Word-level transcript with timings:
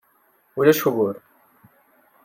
Ulac 0.57 0.81
ugur! 0.89 1.15